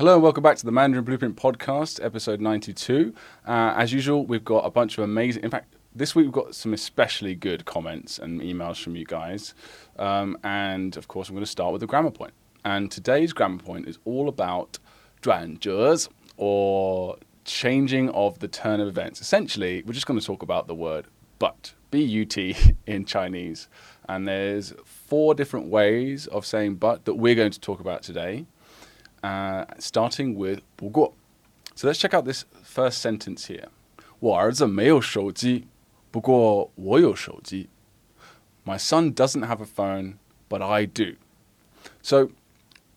[0.00, 3.12] Hello and welcome back to the Mandarin Blueprint Podcast, episode 92.
[3.46, 6.54] Uh, as usual, we've got a bunch of amazing, in fact, this week we've got
[6.54, 9.52] some especially good comments and emails from you guys.
[9.98, 12.32] Um, and of course, I'm going to start with the grammar point.
[12.64, 14.78] And today's grammar point is all about
[15.20, 16.08] 转折
[16.38, 19.20] or changing of the turn of events.
[19.20, 21.08] Essentially, we're just going to talk about the word
[21.38, 22.56] but, B U T
[22.86, 23.68] in Chinese.
[24.08, 28.46] And there's four different ways of saying but that we're going to talk about today,
[29.21, 31.13] uh, starting with 不过.
[31.75, 33.69] So let's check out this first sentence here.
[34.19, 35.67] 我儿子没有手机，
[36.11, 37.69] 不过我有手机.
[38.65, 40.15] My son doesn't have a phone,
[40.49, 41.17] but I do.
[42.01, 42.29] So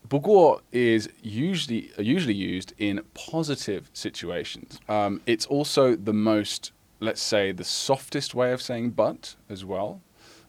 [0.08, 4.78] 不过 is usually usually used in positive situations.
[4.86, 6.70] Um, it's also the most,
[7.00, 10.00] let's say, the softest way of saying but as well.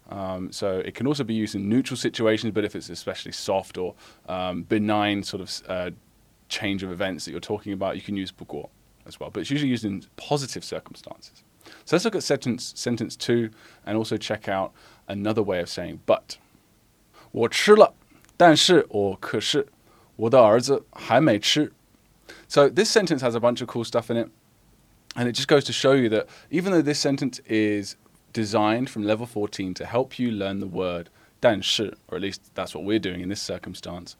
[0.09, 3.77] Um, so it can also be used in neutral situations, but if it's especially soft
[3.77, 3.93] or
[4.27, 5.91] um, benign sort of uh,
[6.49, 8.69] change of events that you're talking about, you can use 不过
[9.05, 9.29] as well.
[9.29, 11.43] But it's usually used in positive circumstances.
[11.85, 13.51] So let's look at sentence sentence two
[13.85, 14.71] and also check out
[15.07, 16.37] another way of saying but.
[17.31, 17.93] 我吃了。
[18.35, 19.67] 但是 or 可是
[20.15, 21.71] 我的儿子还没吃.
[22.47, 24.29] So this sentence has a bunch of cool stuff in it.
[25.15, 27.95] And it just goes to show you that even though this sentence is
[28.33, 31.09] designed from level 14 to help you learn the word
[31.41, 34.15] 但是, or at least that's what we're doing in this circumstance,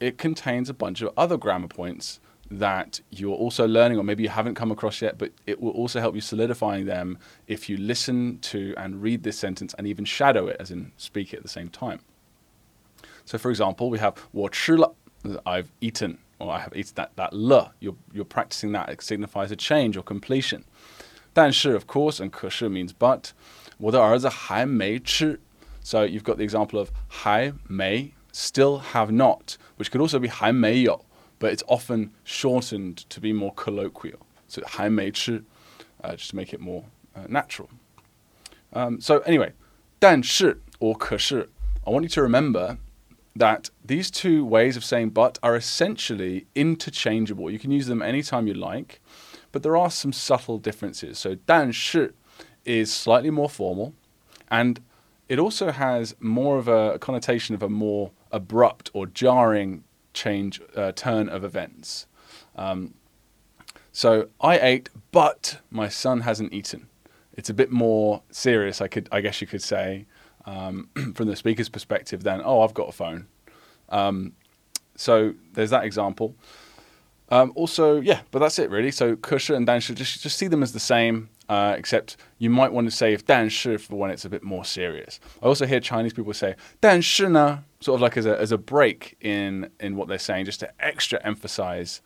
[0.00, 4.28] it contains a bunch of other grammar points that you're also learning, or maybe you
[4.28, 8.38] haven't come across yet, but it will also help you solidifying them if you listen
[8.40, 11.48] to and read this sentence and even shadow it, as in speak it at the
[11.48, 12.00] same time.
[13.24, 14.94] So, for example, we have 我吃了,
[15.44, 19.50] I've eaten, or I have eaten that, that le, you're, you're practicing that, it signifies
[19.50, 20.64] a change or completion.
[21.32, 23.30] 但是, of course, and 可是 means but.
[23.78, 25.40] 我的儿子还没吃.
[25.82, 31.04] So you've got the example of 还没, still have not, which could also be 还没有,
[31.38, 34.18] but it's often shortened to be more colloquial.
[34.48, 35.44] So 还没吃,
[36.02, 37.68] uh, just to make it more uh, natural.
[38.72, 39.52] Um, so anyway,
[39.98, 41.48] 但是 or 可是,
[41.84, 42.76] I want you to remember
[43.35, 47.49] that these two ways of saying but are essentially interchangeable.
[47.49, 49.01] You can use them anytime you like,
[49.51, 51.17] but there are some subtle differences.
[51.17, 52.13] So "dan 但是
[52.65, 53.93] is slightly more formal,
[54.49, 54.79] and
[55.27, 59.83] it also has more of a connotation of a more abrupt or jarring
[60.13, 62.07] change uh, turn of events.
[62.55, 62.93] Um,
[63.91, 66.87] so I ate, but my son hasn't eaten.
[67.35, 70.05] It's a bit more serious, I could, I guess you could say
[70.45, 73.27] um, from the speaker's perspective then, oh, I've got a phone.
[73.89, 74.33] Um,
[74.95, 76.35] so there's that example.
[77.29, 78.91] Um, also, yeah, but that's it really.
[78.91, 82.71] So Kusha and Dansha, just, just see them as the same, uh, except you might
[82.71, 85.19] want to say if Dansha for when it's a bit more serious.
[85.41, 88.57] I also hear Chinese people say Dan na, sort of like as a, as a
[88.57, 92.01] break in, in what they're saying, just to extra emphasize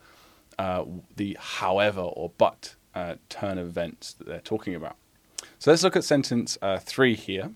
[0.60, 4.96] uh, the however or but uh, turn of events that they're talking about.
[5.60, 7.52] So let's look at sentence uh, three here.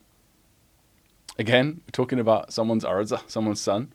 [1.39, 3.89] Again, we're talking about someone's 儿子, someone's son.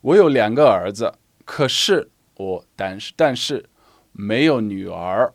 [0.00, 1.14] 我有两个儿子，
[1.44, 3.68] 可是 or 但是但是
[4.12, 5.34] 没有女儿.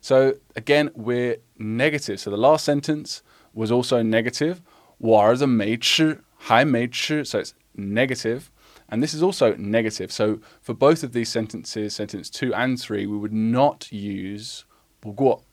[0.00, 2.18] So again, we're negative.
[2.18, 3.20] So the last sentence
[3.52, 4.58] was also negative.
[4.98, 7.24] 我儿子没吃，还没吃.
[7.24, 8.50] So it's negative.
[8.88, 10.10] And this is also negative.
[10.10, 14.62] So for both of these sentences, sentence two and three, we would not use
[15.00, 15.44] 不过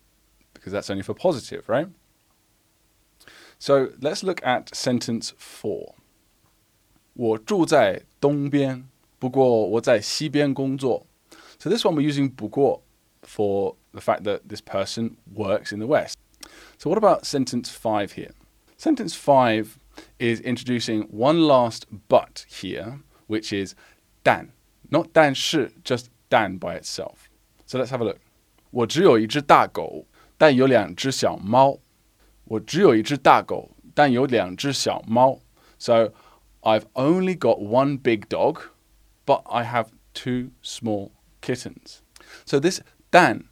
[0.53, 1.87] because that's only for positive, right?
[3.59, 5.95] So let's look at sentence four.
[7.13, 8.87] 我住在东边，
[9.19, 11.05] 不过我在西边工作.
[11.59, 12.81] So this one we're using 不过
[13.21, 16.15] for the fact that this person works in the West.
[16.79, 18.31] So what about sentence five here?
[18.77, 19.77] Sentence five
[20.17, 23.75] is introducing one last but here, which is
[24.23, 24.47] 但,
[24.89, 27.29] not 但是, just 但 by itself.
[27.67, 28.17] So let's have a look.
[28.71, 30.07] 我只有一只大狗，
[30.37, 31.77] 但有两只小猫。
[32.45, 35.39] 我只有一只大狗，但有两只小猫。
[35.77, 36.11] So
[36.61, 38.59] I've only got one big dog,
[39.25, 42.01] but I have two small kittens.
[42.45, 43.45] So this dan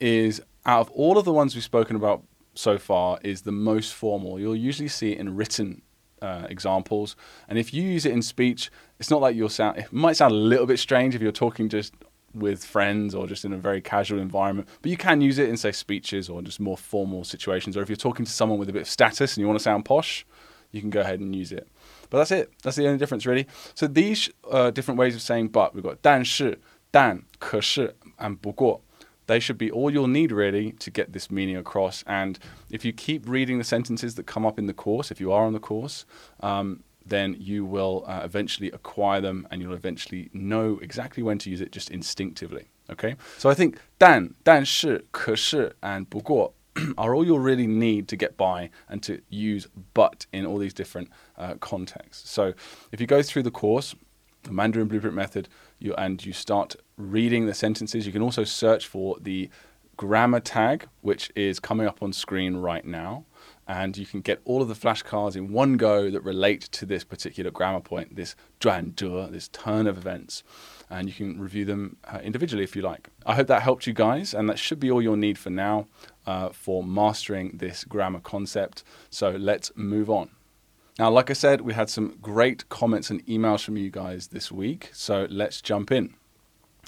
[0.00, 2.22] is out of all of the ones we've spoken about
[2.54, 4.40] so far is the most formal.
[4.40, 5.82] You'll usually see it in written
[6.20, 7.14] uh, examples,
[7.48, 9.78] and if you use it in speech, it's not like you'll sound.
[9.78, 11.94] It might sound a little bit strange if you're talking just
[12.34, 14.68] with friends or just in a very casual environment.
[14.82, 17.76] But you can use it in, say, speeches or just more formal situations.
[17.76, 19.62] Or if you're talking to someone with a bit of status and you want to
[19.62, 20.26] sound posh,
[20.70, 21.66] you can go ahead and use it.
[22.10, 22.52] But that's it.
[22.62, 23.46] That's the only difference, really.
[23.74, 26.58] So these uh, different ways of saying but, we've got 但是,
[26.92, 28.82] 但,可是, and 不过.
[29.26, 32.04] They should be all you'll need, really, to get this meaning across.
[32.06, 32.38] And
[32.70, 35.44] if you keep reading the sentences that come up in the course, if you are
[35.44, 36.04] on the course,
[36.40, 41.50] um, then you will uh, eventually acquire them and you'll eventually know exactly when to
[41.50, 42.68] use it just instinctively.
[42.90, 43.16] Okay?
[43.38, 46.52] So I think 但,但是,可是, and 不过
[46.98, 50.74] are all you'll really need to get by and to use but in all these
[50.74, 51.08] different
[51.38, 52.30] uh, contexts.
[52.30, 52.52] So
[52.92, 53.94] if you go through the course,
[54.42, 55.48] the Mandarin Blueprint Method,
[55.78, 59.48] you, and you start reading the sentences, you can also search for the
[59.96, 63.24] grammar tag, which is coming up on screen right now.
[63.71, 67.03] And you can get all of the flashcards in one go that relate to this
[67.05, 70.43] particular grammar point, this 转折, this turn of events
[70.91, 73.09] and you can review them uh, individually if you like.
[73.25, 75.87] I hope that helped you guys, and that should be all you'll need for now
[76.27, 78.83] uh, for mastering this grammar concept.
[79.09, 80.31] So let's move on.
[80.99, 84.51] Now, like I said, we had some great comments and emails from you guys this
[84.51, 86.13] week, so let's jump in.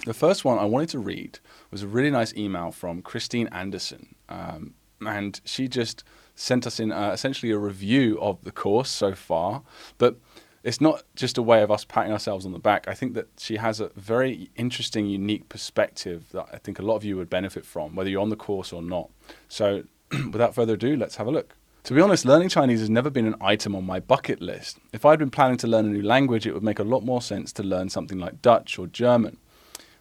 [0.05, 1.39] The first one I wanted to read
[1.71, 6.03] was a really nice email from Christine Anderson, um, and she just
[6.35, 9.61] sent us in uh, essentially a review of the course so far,
[9.97, 10.17] but
[10.63, 12.87] it's not just a way of us patting ourselves on the back.
[12.87, 16.95] I think that she has a very interesting, unique perspective that I think a lot
[16.95, 19.09] of you would benefit from, whether you're on the course or not.
[19.49, 19.83] So,
[20.31, 21.55] without further ado, let's have a look.
[21.83, 24.77] To be honest, learning Chinese has never been an item on my bucket list.
[24.93, 27.21] If I'd been planning to learn a new language, it would make a lot more
[27.21, 29.37] sense to learn something like Dutch or German.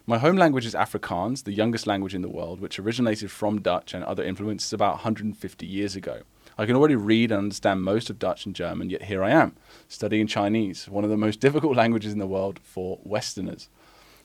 [0.05, 3.93] My home language is Afrikaans, the youngest language in the world, which originated from Dutch
[3.93, 6.23] and other influences about 150 years ago.
[6.57, 9.55] I can already read and understand most of Dutch and German, yet here I am,
[9.87, 13.69] studying Chinese, one of the most difficult languages in the world for Westerners.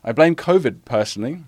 [0.02, 1.44] I blame COVID personally.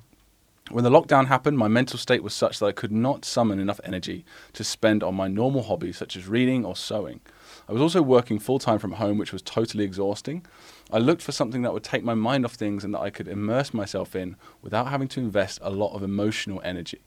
[0.71, 3.81] When the lockdown happened, my mental state was such that I could not summon enough
[3.83, 7.21] energy to spend on my normal hobbies such as reading or sewing.
[7.69, 10.47] I was also working full time from home, which was totally exhausting.
[10.93, 13.29] I looked for something that would take my mind off things and that I could
[13.29, 17.01] immerse myself in without having to invest a lot of emotional energy.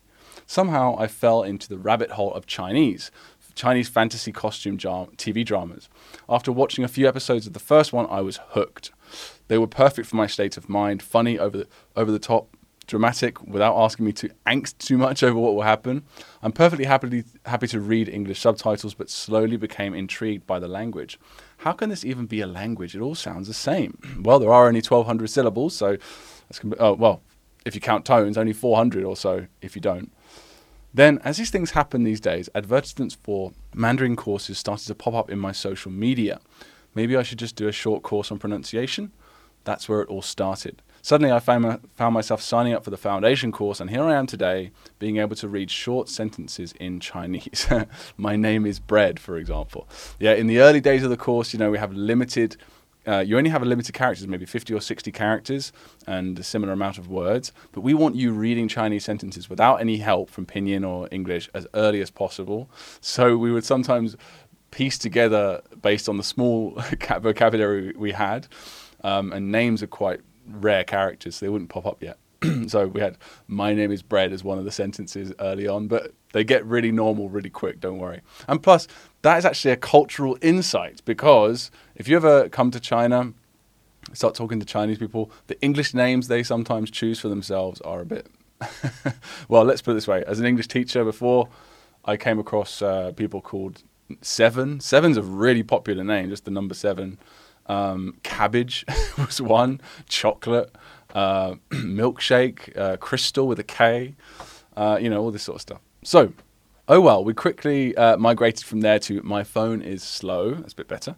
[0.45, 3.11] Somehow I fell into the rabbit hole of Chinese,
[3.55, 5.89] Chinese fantasy costume TV dramas.
[6.27, 8.91] After watching a few episodes of the first one, I was hooked.
[9.47, 12.55] They were perfect for my state of mind, funny, over the, over the top,
[12.87, 16.03] dramatic, without asking me to angst too much over what will happen.
[16.41, 21.19] I'm perfectly happy, happy to read English subtitles, but slowly became intrigued by the language.
[21.63, 22.93] How can this even be a language?
[22.93, 23.97] It all sounds the same.
[24.21, 25.97] Well, there are only 1,200 syllables, so
[26.49, 27.21] that's, oh, well,
[27.65, 30.11] if you count tones, only 400 or so if you don't.
[30.93, 35.31] Then, as these things happen these days, advertisements for Mandarin courses started to pop up
[35.31, 36.41] in my social media.
[36.95, 39.13] Maybe I should just do a short course on pronunciation?
[39.63, 40.81] That's where it all started.
[41.03, 44.25] Suddenly, I found, found myself signing up for the foundation course, and here I am
[44.25, 47.67] today, being able to read short sentences in Chinese.
[48.17, 49.85] my name is Bread, for example.
[50.17, 52.55] Yeah, in the early days of the course, you know, we have limited
[53.05, 55.73] uh, you only have a limited characters, maybe 50 or 60 characters
[56.07, 57.51] and a similar amount of words.
[57.73, 61.67] But we want you reading Chinese sentences without any help from Pinyin or English as
[61.73, 62.69] early as possible.
[63.01, 64.15] So we would sometimes
[64.71, 66.81] piece together based on the small
[67.19, 68.47] vocabulary we had.
[69.03, 72.17] Um, and names are quite rare characters, so they wouldn't pop up yet.
[72.67, 73.17] so we had
[73.47, 76.91] "My name is Bread" as one of the sentences early on, but they get really
[76.91, 77.79] normal really quick.
[77.79, 78.21] Don't worry.
[78.47, 78.87] And plus,
[79.21, 83.33] that is actually a cultural insight because if you ever come to China,
[84.13, 88.05] start talking to Chinese people, the English names they sometimes choose for themselves are a
[88.05, 88.27] bit.
[89.47, 91.49] well, let's put it this way: as an English teacher, before
[92.05, 93.83] I came across uh, people called
[94.21, 94.79] Seven.
[94.79, 97.17] Seven's a really popular name, just the number seven.
[97.67, 98.85] Um, cabbage
[99.17, 99.81] was one.
[100.07, 100.75] Chocolate
[101.13, 104.15] uh, milkshake, uh, crystal with a K,
[104.75, 105.81] uh, you know, all this sort of stuff.
[106.03, 106.33] So,
[106.87, 110.55] oh well, we quickly uh, migrated from there to my phone is slow.
[110.55, 111.15] That's a bit better.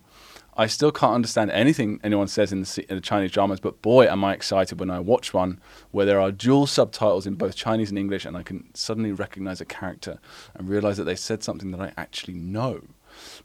[0.57, 4.07] I still can't understand anything anyone says in the, in the, Chinese dramas, but boy,
[4.07, 5.59] am I excited when I watch one
[5.91, 9.59] where there are dual subtitles in both Chinese and English, and I can suddenly recognize
[9.59, 10.17] a character
[10.53, 12.83] and realize that they said something that I actually know.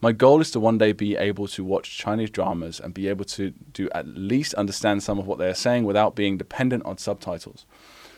[0.01, 3.25] My goal is to one day be able to watch Chinese dramas and be able
[3.27, 6.99] to do at least understand some of what they are saying without being dependent on
[6.99, 7.67] subtitles.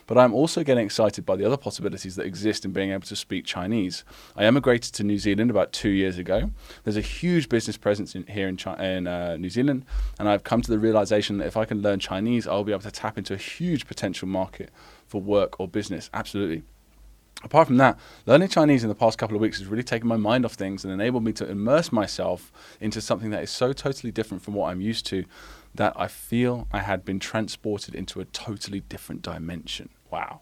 [0.06, 3.16] But I'm also getting excited by the other possibilities that exist in being able to
[3.16, 4.04] speak Chinese.
[4.36, 6.50] I emigrated to New Zealand about two years ago.
[6.84, 9.84] There's a huge business presence in, here in, in uh, New Zealand,
[10.18, 12.82] and I've come to the realization that if I can learn Chinese, I'll be able
[12.82, 14.70] to tap into a huge potential market
[15.06, 16.10] for work or business.
[16.12, 16.62] Absolutely
[17.42, 20.16] apart from that, learning Chinese in the past couple of weeks has really taken my
[20.16, 24.12] mind off things and enabled me to immerse myself into something that is so totally
[24.12, 25.24] different from what I'm used to
[25.74, 29.88] that I feel I had been transported into a totally different dimension.
[30.10, 30.40] Wow.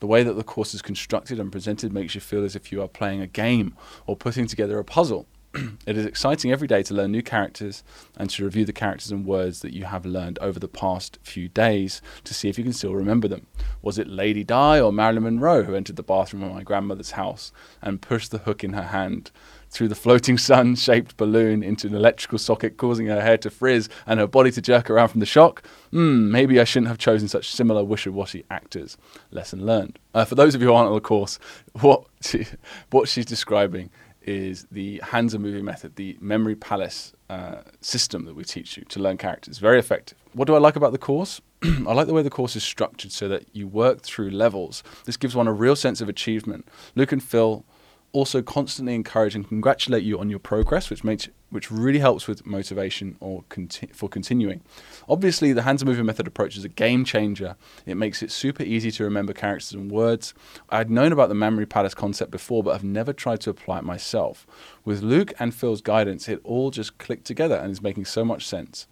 [0.00, 2.82] The way that the course is constructed and presented makes you feel as if you
[2.82, 3.74] are playing a game
[4.06, 5.26] or putting together a puzzle.
[5.86, 7.82] it is exciting every day to learn new characters
[8.16, 11.48] and to review the characters and words that you have learned over the past few
[11.48, 13.46] days to see if you can still remember them.
[13.80, 17.50] Was it Lady Di or Marilyn Monroe who entered the bathroom of my grandmother's house
[17.80, 19.30] and pushed the hook in her hand
[19.70, 23.88] through the floating sun shaped balloon into an electrical socket, causing her hair to frizz
[24.06, 25.62] and her body to jerk around from the shock.
[25.90, 28.96] Hmm, maybe I shouldn't have chosen such similar wishy washy actors.
[29.30, 29.98] Lesson learned.
[30.14, 31.38] Uh, for those of you who aren't on the course,
[31.80, 32.46] what, she,
[32.90, 33.90] what she's describing
[34.28, 39.00] is the Hanzi movie method, the memory palace uh, system that we teach you to
[39.00, 39.56] learn characters.
[39.56, 40.18] Very effective.
[40.34, 41.40] What do I like about the course?
[41.62, 44.82] I like the way the course is structured so that you work through levels.
[45.06, 46.68] This gives one a real sense of achievement.
[46.94, 47.64] Luke and Phil
[48.12, 52.44] also constantly encourage and congratulate you on your progress, which makes which really helps with
[52.44, 54.60] motivation or conti- for continuing.
[55.08, 57.56] Obviously, the Hanzi Movie Method approach is a game changer.
[57.86, 60.34] It makes it super easy to remember characters and words.
[60.68, 63.84] I'd known about the memory palace concept before, but I've never tried to apply it
[63.84, 64.46] myself.
[64.84, 68.46] With Luke and Phil's guidance, it all just clicked together and is making so much
[68.46, 68.86] sense.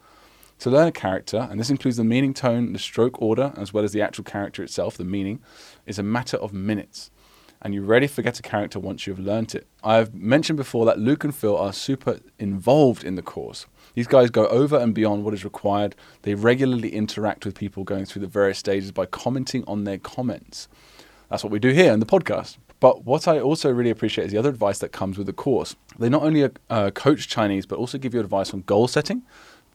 [0.61, 3.85] To learn a character, and this includes the meaning tone, the stroke order, as well
[3.85, 5.40] as the actual character itself, the meaning,
[5.85, 7.11] is a matter of minutes
[7.66, 9.66] and you rarely forget a character once you've learnt it.
[9.82, 13.66] I've mentioned before that Luke and Phil are super involved in the course.
[13.94, 15.96] These guys go over and beyond what is required.
[16.23, 20.68] They regularly interact with people going through the various stages by commenting on their comments.
[21.28, 22.56] That's what we do here in the podcast.
[22.78, 25.75] But what I also really appreciate is the other advice that comes with the course.
[25.99, 29.23] They not only uh, coach Chinese, but also give you advice on goal setting,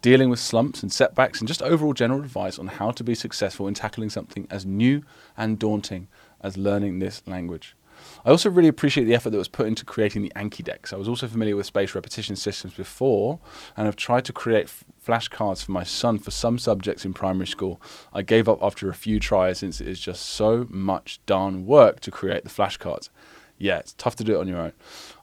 [0.02, 3.68] dealing with slumps and setbacks, and just overall general advice on how to be successful
[3.68, 5.04] in tackling something as new
[5.36, 6.08] and daunting
[6.40, 7.76] as learning this language.
[8.24, 10.94] I also really appreciate the effort that was put into creating the Anki decks.
[10.94, 13.40] I was also familiar with space repetition systems before
[13.76, 17.48] and have tried to create f- flashcards for my son for some subjects in primary
[17.48, 17.82] school.
[18.14, 22.00] I gave up after a few tries since it is just so much darn work
[22.02, 23.10] to create the flashcards.
[23.58, 24.74] Yeah, it's tough to do it on your own.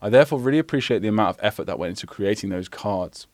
[0.03, 3.27] I therefore really appreciate the amount of effort that went into creating those cards.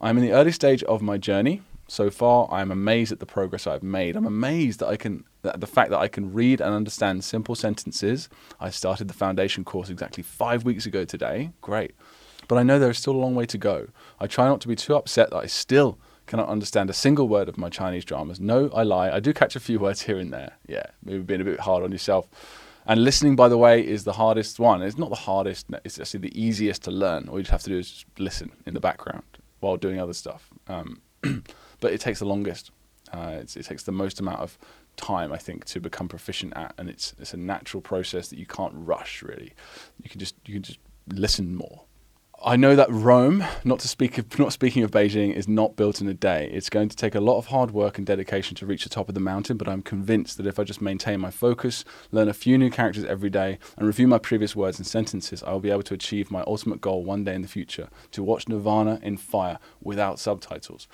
[0.00, 3.66] I'm in the early stage of my journey so far, I'm amazed at the progress
[3.66, 4.16] I've made.
[4.16, 7.54] I'm amazed that I can, that the fact that I can read and understand simple
[7.54, 8.28] sentences.
[8.58, 11.50] I started the foundation course exactly five weeks ago today.
[11.60, 11.92] Great.
[12.48, 13.88] But I know there is still a long way to go.
[14.18, 17.48] I try not to be too upset that I still cannot understand a single word
[17.48, 18.40] of my Chinese dramas.
[18.40, 19.10] No, I lie.
[19.10, 20.52] I do catch a few words here and there.
[20.66, 22.28] Yeah, maybe being a bit hard on yourself.
[22.86, 24.82] And listening, by the way, is the hardest one.
[24.82, 27.28] It's not the hardest, it's actually the easiest to learn.
[27.28, 29.24] All you just have to do is listen in the background
[29.60, 30.50] while doing other stuff.
[30.68, 31.00] Um,
[31.84, 32.70] but it takes the longest.
[33.12, 34.56] Uh, it takes the most amount of
[34.96, 38.46] time, I think, to become proficient at, and it's it's a natural process that you
[38.46, 39.22] can't rush.
[39.22, 39.52] Really,
[40.02, 41.82] you can just you can just listen more.
[42.42, 46.00] I know that Rome, not to speak of, not speaking of Beijing, is not built
[46.00, 46.50] in a day.
[46.54, 49.10] It's going to take a lot of hard work and dedication to reach the top
[49.10, 52.34] of the mountain, but I'm convinced that if I just maintain my focus, learn a
[52.34, 55.70] few new characters every day, and review my previous words and sentences, I will be
[55.70, 59.18] able to achieve my ultimate goal one day in the future to watch Nirvana in
[59.18, 60.88] fire without subtitles.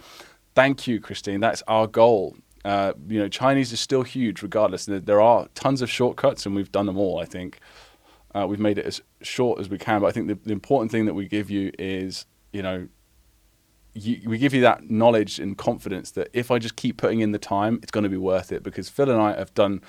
[0.54, 1.40] Thank you, Christine.
[1.40, 2.36] That's our goal.
[2.64, 4.86] Uh, you know, Chinese is still huge, regardless.
[4.86, 7.18] There are tons of shortcuts, and we've done them all.
[7.18, 7.58] I think
[8.34, 10.00] uh, we've made it as short as we can.
[10.00, 12.88] But I think the, the important thing that we give you is, you know,
[13.94, 17.32] you, we give you that knowledge and confidence that if I just keep putting in
[17.32, 18.62] the time, it's going to be worth it.
[18.62, 19.80] Because Phil and I have done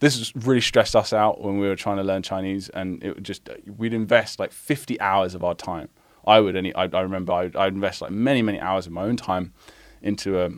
[0.00, 3.48] this really stressed us out when we were trying to learn Chinese, and it just
[3.76, 5.88] we'd invest like 50 hours of our time.
[6.26, 9.02] I would any I, I remember I, I'd invest like many many hours of my
[9.02, 9.52] own time
[10.02, 10.50] into a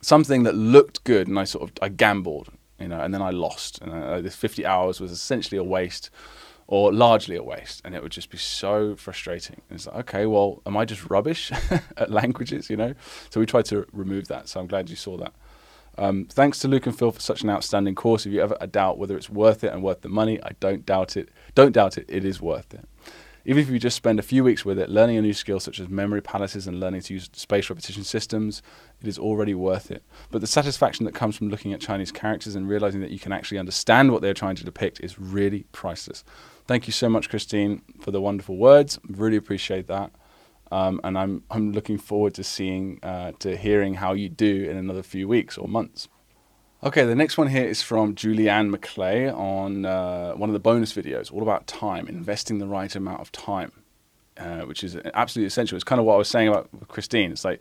[0.00, 3.30] something that looked good, and I sort of I gambled, you know, and then I
[3.30, 6.10] lost, and uh, this 50 hours was essentially a waste,
[6.68, 9.62] or largely a waste, and it would just be so frustrating.
[9.68, 11.50] And it's like, okay, well, am I just rubbish
[11.96, 12.94] at languages, you know?
[13.30, 14.48] So we tried to remove that.
[14.48, 15.32] So I'm glad you saw that.
[15.96, 18.26] Um, thanks to Luke and Phil for such an outstanding course.
[18.26, 21.16] If you ever doubt whether it's worth it and worth the money, I don't doubt
[21.16, 21.30] it.
[21.54, 22.04] Don't doubt it.
[22.06, 22.86] It is worth it.
[23.48, 25.80] Even if you just spend a few weeks with it, learning a new skill such
[25.80, 28.60] as memory palaces and learning to use space repetition systems,
[29.00, 30.02] it is already worth it.
[30.30, 33.32] But the satisfaction that comes from looking at Chinese characters and realizing that you can
[33.32, 36.24] actually understand what they're trying to depict is really priceless.
[36.66, 38.98] Thank you so much, Christine, for the wonderful words.
[39.08, 40.12] Really appreciate that.
[40.70, 44.76] Um, and I'm I'm looking forward to seeing uh, to hearing how you do in
[44.76, 46.06] another few weeks or months.
[46.80, 50.92] Okay, the next one here is from Julianne McClay on uh, one of the bonus
[50.92, 53.72] videos, all about time, investing the right amount of time,
[54.36, 55.74] uh, which is absolutely essential.
[55.74, 57.32] It's kind of what I was saying about Christine.
[57.32, 57.60] It's like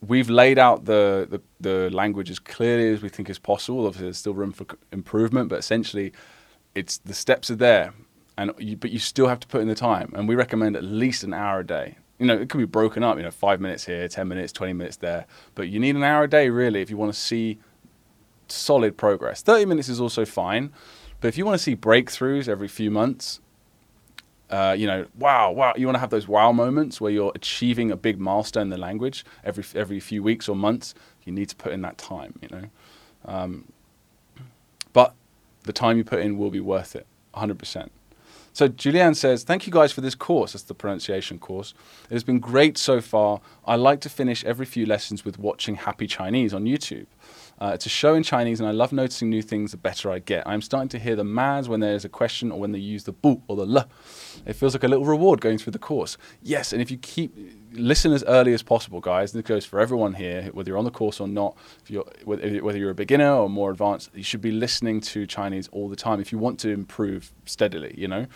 [0.00, 3.84] we've laid out the, the, the language as clearly as we think is possible.
[3.84, 6.10] Obviously, there's still room for improvement, but essentially,
[6.74, 7.92] it's the steps are there,
[8.38, 10.10] and you, but you still have to put in the time.
[10.16, 11.98] And we recommend at least an hour a day.
[12.18, 13.18] You know, it can be broken up.
[13.18, 16.24] You know, five minutes here, ten minutes, twenty minutes there, but you need an hour
[16.24, 17.58] a day really if you want to see
[18.48, 19.42] solid progress.
[19.42, 20.72] 30 minutes is also fine,
[21.20, 23.40] but if you want to see breakthroughs every few months,
[24.50, 27.90] uh, you know, wow, wow, you want to have those wow moments where you're achieving
[27.90, 30.94] a big milestone in the language every every few weeks or months.
[31.24, 32.64] You need to put in that time, you know.
[33.24, 33.72] Um,
[34.92, 35.14] but
[35.64, 37.88] the time you put in will be worth it, 100%.
[38.52, 40.52] So Julianne says, "Thank you guys for this course.
[40.52, 41.74] That's the pronunciation course.
[42.08, 43.40] It has been great so far.
[43.66, 47.06] I like to finish every few lessons with watching Happy Chinese on YouTube.
[47.60, 50.18] Uh, it's a show in Chinese, and I love noticing new things the better I
[50.18, 50.46] get.
[50.46, 53.12] I'm starting to hear the ma's when there's a question or when they use the
[53.12, 53.88] bu or the l.
[54.44, 56.16] It feels like a little reward going through the course.
[56.42, 57.36] Yes, and if you keep
[57.76, 59.32] listen as early as possible, guys.
[59.32, 61.56] This goes for everyone here, whether you're on the course or not.
[61.88, 65.88] You're whether you're a beginner or more advanced, you should be listening to Chinese all
[65.88, 67.94] the time if you want to improve steadily.
[67.96, 68.26] You know,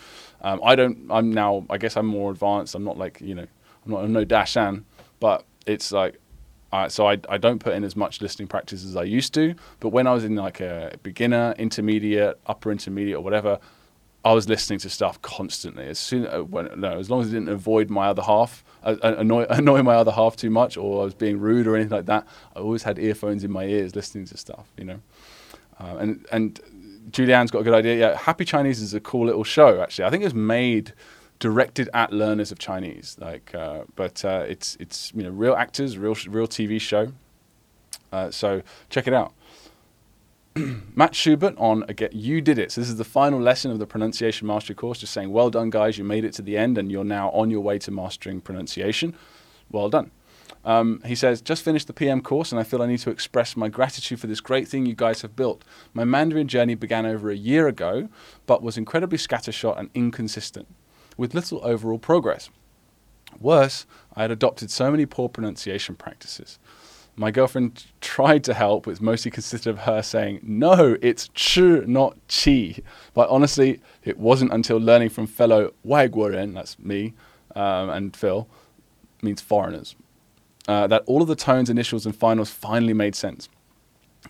[0.41, 1.07] um, I don't.
[1.09, 1.65] I'm now.
[1.69, 2.75] I guess I'm more advanced.
[2.75, 3.47] I'm not like you know.
[3.85, 4.03] I'm not.
[4.03, 4.83] I'm no Dashan,
[5.19, 6.19] but it's like
[6.71, 9.55] uh, so I, I don't put in as much listening practice as I used to.
[9.79, 13.59] But when I was in like a beginner, intermediate, upper intermediate, or whatever,
[14.23, 15.87] I was listening to stuff constantly.
[15.87, 18.95] As soon uh, when, no, as long as it didn't avoid my other half, uh,
[19.01, 21.95] uh annoy annoy my other half too much, or I was being rude or anything
[21.95, 22.27] like that.
[22.55, 24.67] I always had earphones in my ears listening to stuff.
[24.77, 24.99] You know,
[25.79, 26.59] uh, and and
[27.11, 27.95] Julianne's got a good idea.
[27.95, 29.81] Yeah, Happy Chinese is a cool little show.
[29.81, 30.93] Actually, I think it was made
[31.39, 33.17] directed at learners of Chinese.
[33.19, 37.13] Like, uh, but uh, it's it's you know real actors, real real TV show.
[38.11, 39.33] Uh, so check it out.
[40.95, 42.09] Matt Schubert on again.
[42.11, 42.71] You did it.
[42.71, 44.99] So this is the final lesson of the pronunciation mastery course.
[44.99, 45.97] Just saying, well done, guys.
[45.97, 49.15] You made it to the end, and you're now on your way to mastering pronunciation.
[49.71, 50.11] Well done.
[50.65, 53.55] Um, he says, just finished the PM course and I feel I need to express
[53.55, 55.63] my gratitude for this great thing you guys have built.
[55.93, 58.09] My Mandarin journey began over a year ago,
[58.45, 60.67] but was incredibly scattershot and inconsistent
[61.19, 62.49] with little overall progress.
[63.39, 63.85] Worse,
[64.15, 66.57] I had adopted so many poor pronunciation practices.
[67.15, 72.15] My girlfriend tried to help, which mostly consisted of her saying, No, it's ch, not
[72.29, 72.77] chi.
[73.13, 77.13] But honestly, it wasn't until learning from fellow Waiguoren, that's me
[77.53, 78.47] um, and Phil,
[79.21, 79.97] means foreigners,
[80.69, 83.49] uh, that all of the tones, initials, and finals finally made sense.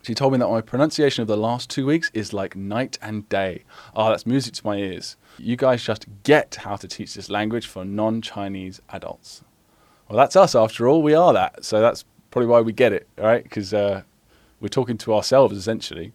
[0.01, 3.29] She told me that my pronunciation of the last two weeks is like night and
[3.29, 3.63] day.
[3.95, 5.17] Ah, oh, that's music to my ears.
[5.39, 9.43] You guys just get how to teach this language for non Chinese adults.
[10.07, 11.01] Well, that's us after all.
[11.01, 11.63] We are that.
[11.63, 13.43] So that's probably why we get it, right?
[13.43, 14.03] Because uh,
[14.59, 16.13] we're talking to ourselves essentially.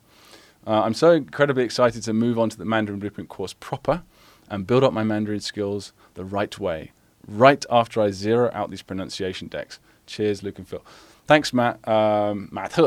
[0.66, 4.02] Uh, I'm so incredibly excited to move on to the Mandarin Blueprint course proper
[4.48, 6.92] and build up my Mandarin skills the right way,
[7.26, 9.78] right after I zero out these pronunciation decks.
[10.06, 10.82] Cheers, Luke and Phil.
[11.26, 11.86] Thanks, Matt.
[11.88, 12.78] Um, Matt.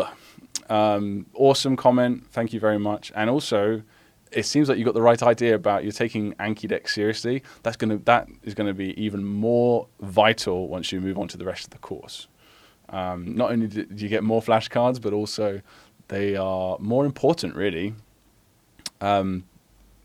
[0.70, 2.26] Um, awesome comment.
[2.32, 3.12] Thank you very much.
[3.16, 3.84] And also,
[4.32, 7.44] it seems like you got the right idea about you're taking Anki Deck seriously.
[7.64, 11.46] That's gonna that is gonna be even more vital once you move on to the
[11.46, 12.28] rest of the course.
[12.90, 15.62] Um, not only do you get more flashcards, but also
[16.08, 17.94] they are more important, really.
[19.02, 19.44] Um,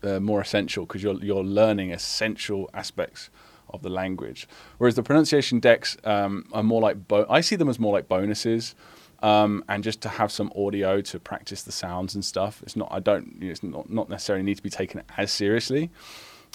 [0.03, 3.29] uh, more essential because you're you're learning essential aspects
[3.69, 4.47] of the language.
[4.77, 8.07] Whereas the pronunciation decks um, are more like bo- I see them as more like
[8.07, 8.75] bonuses
[9.23, 12.61] um, and just to have some audio to practice the sounds and stuff.
[12.61, 15.31] It's not I don't you know, it's not not necessarily need to be taken as
[15.31, 15.89] seriously,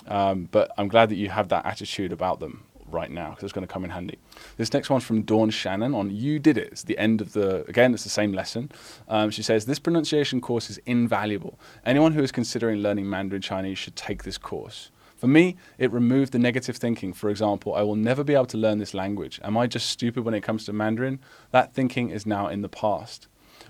[0.07, 3.53] um, but I'm glad that you have that attitude about them right now because it's
[3.53, 4.19] going to come in handy.
[4.57, 6.69] This next one's from Dawn Shannon on You Did It.
[6.73, 8.71] It's the end of the, again, it's the same lesson.
[9.09, 11.59] Um, she says, This pronunciation course is invaluable.
[11.85, 14.91] Anyone who is considering learning Mandarin Chinese should take this course.
[15.19, 17.13] For me, it removed the negative thinking.
[17.13, 19.41] For example, I will never be able to learn this language.
[19.43, 21.19] Am I just stupid when it comes to Mandarin?
[21.51, 23.27] That thinking is now in the past.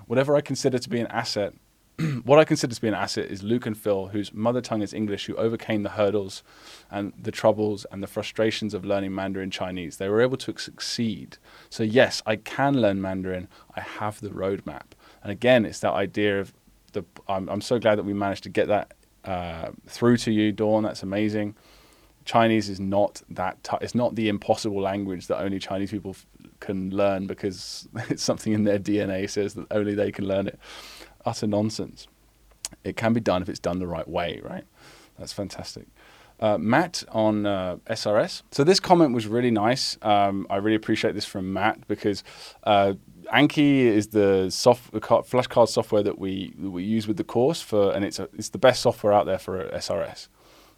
[0.07, 1.55] Whatever I consider to be an asset,
[2.25, 4.93] what I consider to be an asset is Luke and Phil, whose mother tongue is
[4.93, 6.43] English, who overcame the hurdles
[6.91, 9.97] and the troubles and the frustrations of learning Mandarin Chinese.
[9.97, 11.39] They were able to succeed.
[11.71, 13.49] So, yes, I can learn Mandarin.
[13.75, 14.93] I have the roadmap.
[15.23, 16.53] And again, it's that idea of
[16.93, 17.07] the.
[17.27, 18.93] I'm, I'm so glad that we managed to get that
[19.29, 20.85] uh, through to you, Dawn.
[20.85, 21.55] That's amazing.
[22.25, 23.63] Chinese is not that.
[23.63, 26.27] T- it's not the impossible language that only Chinese people f-
[26.61, 30.59] can learn because it's something in their DNA says that only they can learn it.
[31.27, 32.07] Utter nonsense.
[32.85, 34.65] It can be done if it's done the right way, right?
[35.19, 35.87] That's fantastic.
[36.41, 38.43] Uh, Matt on uh, SRS.
[38.51, 39.99] So this comment was really nice.
[40.03, 42.23] Um, I really appreciate this from Matt because
[42.63, 42.95] uh,
[43.33, 48.05] Anki is the soft flashcard software that we we use with the course for, and
[48.05, 50.29] it's a, it's the best software out there for SRS.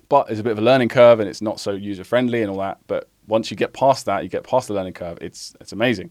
[0.08, 2.50] But it's a bit of a learning curve, and it's not so user friendly and
[2.50, 2.78] all that.
[2.86, 5.18] But once you get past that, you get past the learning curve.
[5.20, 6.10] It's it's amazing.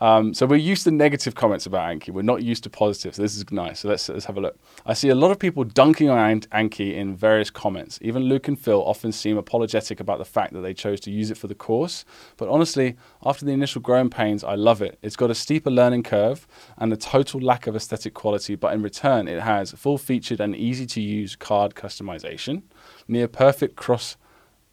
[0.00, 2.10] Um, so we're used to negative comments about Anki.
[2.10, 3.14] We're not used to positive.
[3.14, 3.80] So this is nice.
[3.80, 4.58] So let's, let's have a look.
[4.86, 7.98] I see a lot of people dunking on Anki in various comments.
[8.02, 11.30] Even Luke and Phil often seem apologetic about the fact that they chose to use
[11.30, 12.04] it for the course.
[12.38, 14.98] But honestly, after the initial growing pains, I love it.
[15.02, 16.46] It's got a steeper learning curve
[16.78, 20.56] and a total lack of aesthetic quality, but in return, it has full featured and
[20.56, 22.62] easy to use card customization,
[23.06, 24.16] near perfect cross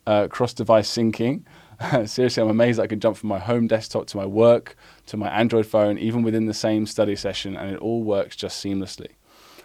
[0.06, 1.44] uh, cross device syncing
[2.06, 4.76] seriously, I'm amazed I can jump from my home desktop to my work
[5.08, 8.64] to my Android phone, even within the same study session, and it all works just
[8.64, 9.12] seamlessly.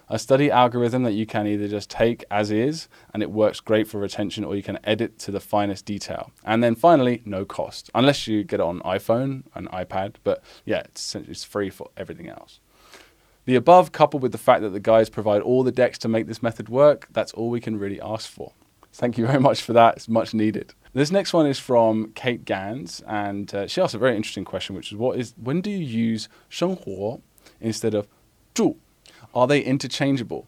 [0.09, 3.89] a study algorithm that you can either just take as is and it works great
[3.89, 6.31] for retention, or you can edit to the finest detail.
[6.45, 10.17] And then finally, no cost, unless you get it on iPhone and iPad.
[10.23, 12.61] But yeah, it's, it's free for everything else.
[13.47, 16.27] The above, coupled with the fact that the guys provide all the decks to make
[16.27, 18.53] this method work, that's all we can really ask for.
[18.94, 19.98] Thank you very much for that.
[19.98, 20.74] It's much needed.
[20.94, 24.76] This next one is from Kate Gans, and uh, she asked a very interesting question,
[24.76, 27.22] which is what is when do you use 生活
[27.62, 28.08] instead of
[28.56, 28.78] 住?
[29.36, 30.48] Are they interchangeable?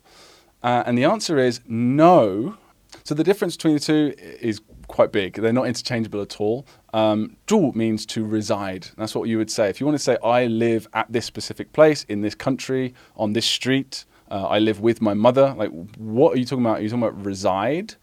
[0.63, 2.57] Uh, and the answer is no.
[3.03, 5.33] So the difference between the two is quite big.
[5.33, 6.65] They're not interchangeable at all.
[6.93, 8.87] Um, 住 means to reside.
[8.97, 9.69] That's what you would say.
[9.69, 13.33] If you want to say, I live at this specific place, in this country, on
[13.33, 16.79] this street, uh, I live with my mother, like what are you talking about?
[16.79, 17.95] Are you talking about reside?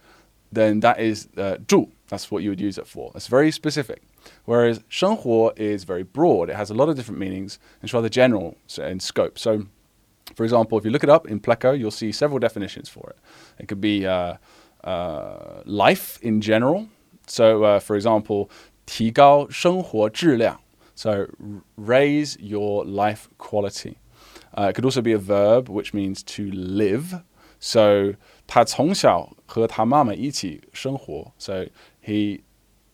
[0.53, 1.89] Then that is uh, 住.
[2.09, 3.11] That's what you would use it for.
[3.15, 4.03] It's very specific.
[4.45, 6.49] Whereas 生活 is very broad.
[6.49, 7.59] It has a lot of different meanings.
[7.83, 9.39] It's rather general in scope.
[9.39, 9.67] So,
[10.35, 13.19] for example, if you look it up in Pleco, you'll see several definitions for it.
[13.59, 14.35] It could be uh,
[14.85, 16.89] uh, life in general.
[17.27, 18.49] So, uh, for example,
[18.87, 20.61] 提高生活质量.
[20.95, 21.27] So,
[21.77, 23.99] raise your life quality.
[24.57, 27.23] Uh, it could also be a verb, which means to live.
[27.61, 28.15] So,
[28.47, 31.33] 他从小和他妈妈一起生活.
[31.39, 31.67] So,
[32.05, 32.41] he,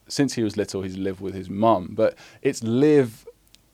[0.08, 1.94] since he was little, he's lived with his mum.
[1.94, 3.26] But it's live,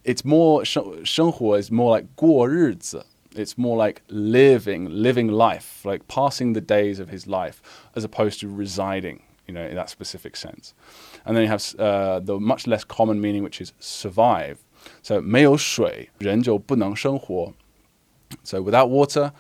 [0.04, 6.54] it's more, 生活 is more like 过日子 it's more like living, living life, like passing
[6.54, 7.62] the days of his life,
[7.94, 10.74] as opposed to residing, you know, in that specific sense.
[11.24, 14.56] And then you have uh, the much less common meaning, which is survive.
[15.02, 17.52] So 没有水，人就不能生活.
[18.42, 19.32] So without water,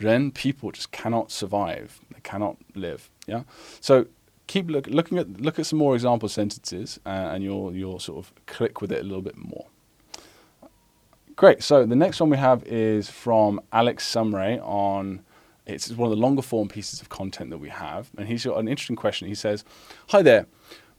[0.00, 2.00] 人 people just cannot survive.
[2.12, 3.10] They cannot live.
[3.26, 3.42] Yeah.
[3.80, 4.06] So
[4.46, 8.18] keep look, looking at look at some more example sentences, uh, and you'll you'll sort
[8.18, 9.66] of click with it a little bit more.
[11.34, 11.62] Great.
[11.62, 15.22] So the next one we have is from Alex Sumray on.
[15.66, 18.56] It's one of the longer form pieces of content that we have, and he's got
[18.58, 19.26] an interesting question.
[19.26, 19.64] He says,
[20.10, 20.46] "Hi there,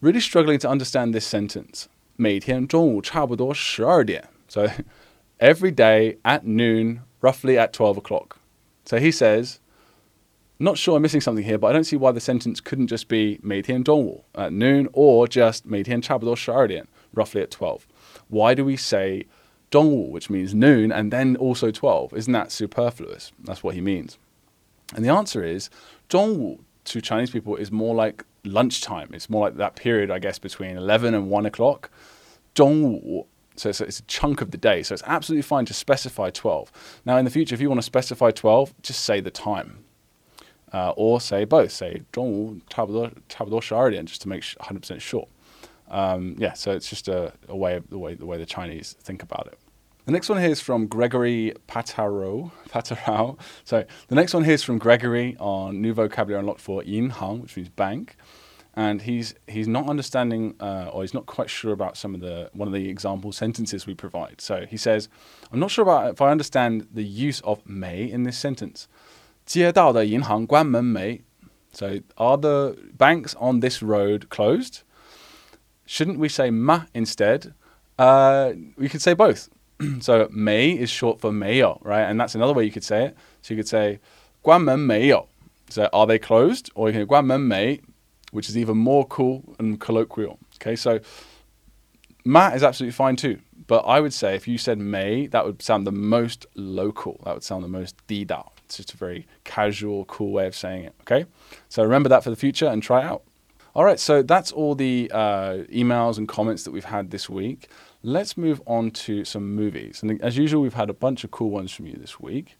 [0.01, 1.87] really struggling to understand this sentence.
[2.17, 4.27] 每天中午差不多十二点.
[4.49, 4.67] So
[5.39, 8.37] every day at noon, roughly at twelve o'clock.
[8.84, 9.60] So he says,
[10.58, 13.08] not sure I'm missing something here, but I don't see why the sentence couldn't just
[13.08, 17.42] be made here in Donwall at noon or just made here in Trabador Sharadian, roughly
[17.42, 17.86] at 12.
[18.28, 19.24] Why do we say
[19.70, 22.14] Donwall, which means noon, and then also 12?
[22.14, 23.32] Isn't that superfluous?
[23.42, 24.18] That's what he means.
[24.94, 25.70] And the answer is
[26.08, 29.10] Donwall to Chinese people is more like lunchtime.
[29.12, 31.90] It's more like that period, I guess, between 11 and 1 o'clock.
[32.54, 34.82] Dongwu so it's a, it's a, chunk of the day.
[34.82, 37.00] So it's absolutely fine to specify 12.
[37.04, 39.84] Now, in the future, if you want to specify 12, just say the time.
[40.72, 41.70] Uh, or say both.
[41.70, 43.12] Say, tabador
[44.06, 45.28] just to make 100% sure.
[45.90, 48.96] Um, yeah, so it's just a, a way of the way the way the Chinese
[48.98, 49.58] think about it.
[50.06, 53.38] The next one here is from Gregory Pataro, Patarao.
[53.64, 57.42] So the next one here is from Gregory on New Vocabulary Unlocked for Yin Hang,
[57.42, 58.16] which means bank
[58.73, 62.49] And he's he's not understanding uh, or he's not quite sure about some of the
[62.53, 64.39] one of the example sentences we provide.
[64.39, 65.09] So he says,
[65.51, 68.87] I'm not sure about if I understand the use of may in this sentence.
[69.45, 71.21] 街道的银行关门没?
[71.71, 74.81] So are the banks on this road closed?
[75.87, 77.53] Shouldn't we say ma instead?
[77.97, 79.49] Uh, we could say both.
[80.01, 82.03] so Mei is short for 没有, right?
[82.03, 83.15] And that's another way you could say it.
[83.41, 83.99] So you could say
[84.41, 85.27] 关门没有.
[85.69, 86.69] So are they closed?
[86.75, 87.81] Or you can 关门没,
[88.32, 90.38] which is even more cool and colloquial.
[90.56, 90.98] Okay, so
[92.24, 93.38] Matt is absolutely fine too.
[93.68, 97.20] But I would say if you said May, that would sound the most local.
[97.24, 98.48] That would sound the most dida.
[98.64, 100.94] It's just a very casual, cool way of saying it.
[101.02, 101.26] Okay,
[101.68, 103.22] so remember that for the future and try it out.
[103.74, 107.68] All right, so that's all the uh, emails and comments that we've had this week.
[108.02, 110.02] Let's move on to some movies.
[110.02, 112.58] And as usual, we've had a bunch of cool ones from you this week.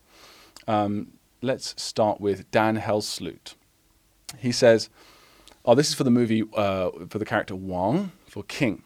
[0.67, 1.09] Um,
[1.43, 3.57] let's start with Dan Helsloot.
[4.39, 4.89] He says,
[5.65, 8.83] Oh, this is for the movie, uh, for the character Wang, for King.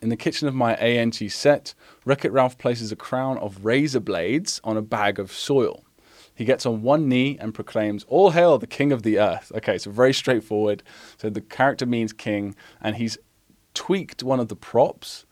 [0.00, 3.98] In the kitchen of my ANG set, Wreck It Ralph places a crown of razor
[3.98, 5.84] blades on a bag of soil.
[6.32, 9.50] He gets on one knee and proclaims, All hail the king of the earth.
[9.56, 10.84] Okay, so very straightforward.
[11.16, 13.18] So the character means king, and he's
[13.74, 15.26] tweaked one of the props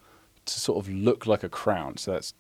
[0.47, 1.97] to sort of look like a crown.
[1.97, 2.35] So that's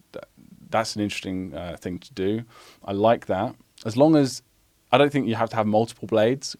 [0.68, 2.42] that's an interesting uh, thing to do.
[2.84, 3.54] I like that.
[3.84, 4.42] As long as
[4.90, 6.56] I don't think you have to have multiple blades.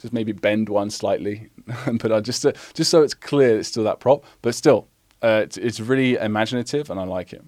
[0.00, 1.50] Just maybe bend one slightly,
[2.00, 4.24] but I just uh, just so it's clear it's still that prop.
[4.42, 4.88] But still,
[5.22, 7.44] uh, it's, it's really imaginative and I like it.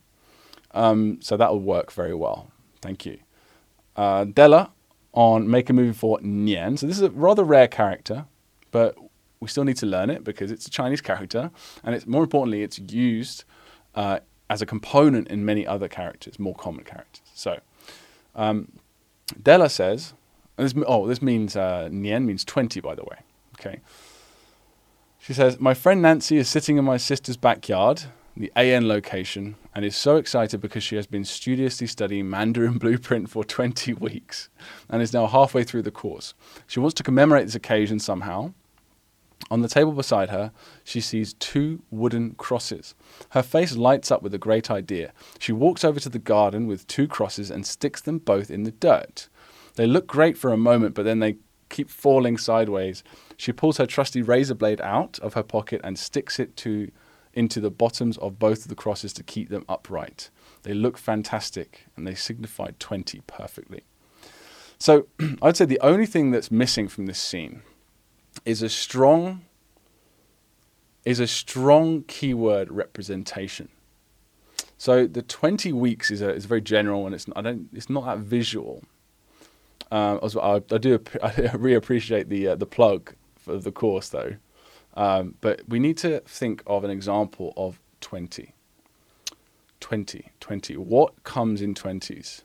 [0.72, 2.50] Um, so that will work very well.
[2.80, 3.18] Thank you.
[3.96, 4.70] Uh, Della
[5.12, 6.78] on Make a Movie for Nian.
[6.78, 8.26] So this is a rather rare character,
[8.70, 8.96] but
[9.40, 11.50] we still need to learn it because it's a Chinese character,
[11.84, 13.44] and it's more importantly, it's used
[13.94, 17.22] uh, as a component in many other characters, more common characters.
[17.34, 17.60] So,
[18.34, 18.72] um,
[19.42, 20.14] Della says,
[20.56, 23.18] this, oh, this means, uh, Nian means 20, by the way.
[23.58, 23.80] Okay.
[25.18, 28.04] She says, My friend Nancy is sitting in my sister's backyard,
[28.36, 33.30] the AN location, and is so excited because she has been studiously studying Mandarin Blueprint
[33.30, 34.48] for 20 weeks
[34.88, 36.34] and is now halfway through the course.
[36.66, 38.52] She wants to commemorate this occasion somehow.
[39.50, 40.52] On the table beside her,
[40.84, 42.94] she sees two wooden crosses.
[43.30, 45.12] Her face lights up with a great idea.
[45.38, 48.70] She walks over to the garden with two crosses and sticks them both in the
[48.70, 49.28] dirt.
[49.74, 51.37] They look great for a moment, but then they
[51.68, 53.02] keep falling sideways.
[53.37, 56.90] She pulls her trusty razor blade out of her pocket and sticks it to
[57.35, 60.30] into the bottoms of both of the crosses to keep them upright.
[60.64, 63.85] They look fantastic and they signify 20 perfectly.
[64.78, 65.06] So
[65.42, 67.62] I'd say the only thing that's missing from this scene
[68.44, 69.42] is a strong
[71.04, 73.68] is a strong keyword representation.
[74.78, 78.04] So the 20 weeks is a, is very general and it's I don't it's not
[78.04, 78.82] that visual.
[79.92, 84.37] Um, I, I, do I really appreciate the uh, the plug for the course though,
[84.94, 88.55] um, but we need to think of an example of 20.
[89.81, 90.76] 20, 20.
[90.76, 92.42] What comes in 20s?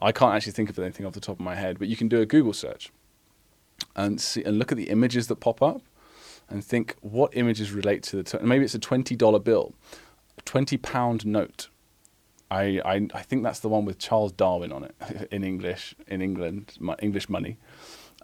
[0.00, 2.08] I can't actually think of anything off the top of my head, but you can
[2.08, 2.90] do a Google search
[3.94, 5.82] and see and look at the images that pop up
[6.48, 9.74] and think what images relate to the t- maybe it's a $20 bill,
[10.36, 11.68] a 20 pound note.
[12.54, 16.22] I, I, I think that's the one with Charles Darwin on it in English in
[16.22, 17.58] England, English money.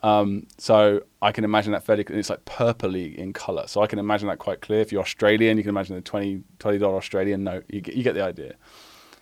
[0.02, 2.04] Um, so I can imagine that fairly.
[2.08, 4.80] It's like purpley in color, so I can imagine that quite clear.
[4.80, 6.42] If you're Australian, you can imagine the 20
[6.78, 7.64] dollar Australian note.
[7.68, 8.54] You get, you get the idea.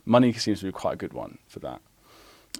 [0.05, 1.81] Money seems to be quite a good one for that.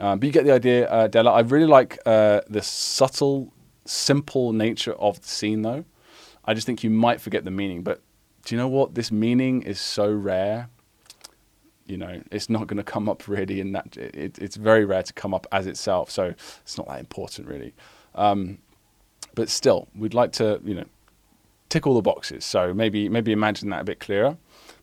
[0.01, 1.33] Um, but you get the idea, uh, Della.
[1.33, 3.53] I really like uh, the subtle,
[3.85, 5.85] simple nature of the scene, though.
[6.45, 7.83] I just think you might forget the meaning.
[7.83, 8.03] But
[8.45, 8.95] do you know what?
[8.95, 10.69] This meaning is so rare.
[11.89, 13.97] You know, it's not going to come up really in that.
[13.97, 17.75] It, it's very rare to come up as itself, so it's not that important really.
[18.15, 18.59] Um,
[19.35, 20.85] but still, we'd like to, you know,
[21.69, 22.45] tick all the boxes.
[22.45, 24.37] So maybe maybe imagine that a bit clearer.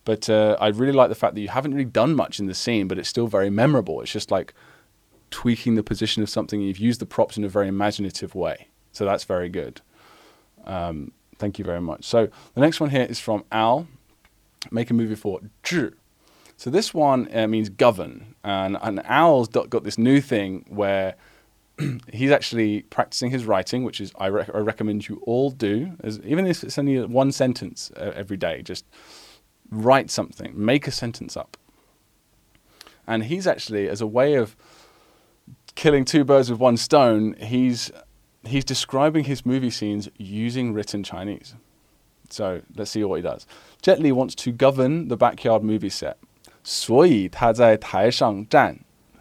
[0.03, 2.53] But uh, I really like the fact that you haven't really done much in the
[2.53, 4.01] scene, but it's still very memorable.
[4.01, 4.53] It's just like
[5.31, 6.61] tweaking the position of something.
[6.61, 8.67] You've used the props in a very imaginative way.
[8.91, 9.81] So that's very good.
[10.65, 12.05] Um, thank you very much.
[12.05, 13.87] So the next one here is from Al.
[14.71, 15.93] Make a movie for zhi.
[16.57, 21.15] So this one uh, means govern, and, and Al's got this new thing where
[22.13, 25.91] he's actually practicing his writing, which is I, I recommend you all do.
[26.01, 28.85] As, even if it's only one sentence uh, every day, just
[29.69, 31.57] write something, make a sentence up.
[33.07, 34.55] And he's actually, as a way of
[35.75, 37.91] killing two birds with one stone, he's
[38.45, 41.55] he's describing his movie scenes using written Chinese.
[42.29, 43.45] So let's see what he does.
[43.81, 46.17] Jet Li wants to govern the backyard movie set.
[46.64, 48.78] 所以他在台上站，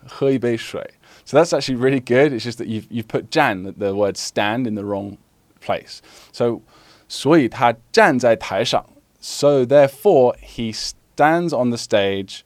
[0.07, 0.93] 喝一杯水。
[1.29, 2.33] so that's actually really good.
[2.33, 5.17] It's just that you've, you've put Jan, the, the word stand, in the wrong
[5.61, 5.99] place.
[6.31, 6.61] So,
[7.07, 8.83] 所以他站在台上.
[9.21, 12.41] So therefore, he stands on the stage,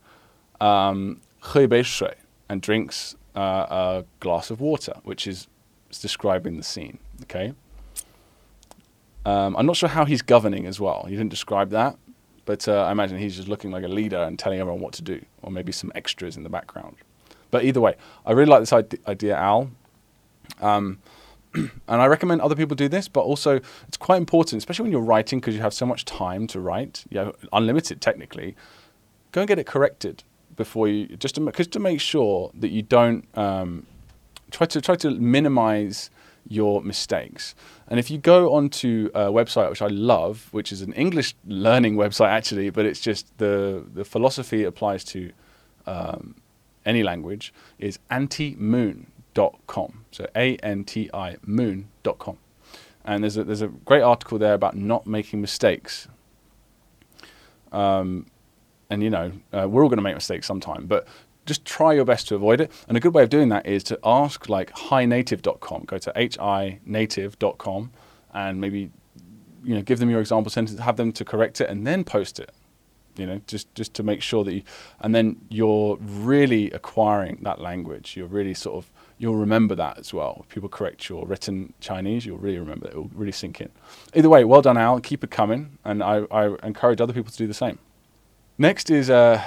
[0.60, 2.18] um, 喝一杯水,
[2.50, 5.48] and drinks uh, a glass of water, which is
[5.90, 6.98] describing the scene.
[7.22, 7.54] Okay.
[9.24, 11.06] Um, I'm not sure how he's governing as well.
[11.08, 11.96] He didn't describe that,
[12.49, 15.03] but uh, I imagine he's just looking like a leader and telling everyone what to
[15.03, 16.97] do, or maybe some extras in the background.
[17.51, 19.71] But either way, I really like this idea, Al.
[20.59, 20.99] Um,
[21.55, 25.03] and I recommend other people do this, but also it's quite important, especially when you're
[25.03, 28.57] writing because you have so much time to write, you know, unlimited technically.
[29.33, 30.25] Go and get it corrected
[30.57, 33.87] before you, just to, to make sure that you don't um,
[34.51, 36.09] try to try to minimize
[36.49, 37.55] your mistakes.
[37.89, 41.97] And if you go onto a website which I love, which is an English learning
[41.97, 45.31] website actually, but it's just the the philosophy applies to
[45.87, 46.35] um,
[46.85, 50.05] any language, is antimoon.com.
[50.11, 52.39] So A N T I moon.com.
[53.05, 56.09] And there's a, there's a great article there about not making mistakes.
[57.73, 58.27] Um,
[58.91, 61.07] and, you know, uh, we're all going to make mistakes sometime, but
[61.49, 62.71] just try your best to avoid it.
[62.87, 65.85] And a good way of doing that is to ask like hinative.com.
[65.87, 67.91] Go to hinative.com
[68.35, 68.91] and maybe
[69.65, 72.39] you know give them your example sentence, have them to correct it, and then post
[72.39, 72.53] it
[73.19, 74.63] you know, just just to make sure that you,
[75.01, 78.17] and then you're really acquiring that language.
[78.17, 80.39] You're really sort of you'll remember that as well.
[80.45, 82.95] If people correct your written Chinese, you'll really remember it.
[82.95, 83.71] It will really sink in.
[84.15, 85.01] Either way, well done, Al.
[85.01, 87.79] Keep it coming, and I, I encourage other people to do the same.
[88.57, 89.43] Next is uh,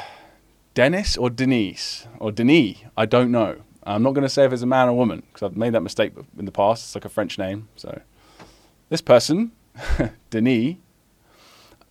[0.74, 2.78] Dennis or Denise or Denis.
[2.98, 3.62] I don't know.
[3.84, 5.82] I'm not going to say if it's a man or woman because I've made that
[5.82, 6.86] mistake in the past.
[6.86, 7.68] It's like a French name.
[7.76, 8.02] So
[8.90, 9.52] this person,
[10.30, 10.76] Denis,